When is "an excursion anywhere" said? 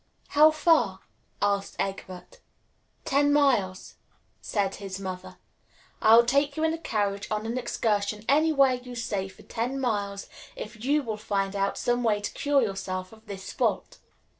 7.45-8.73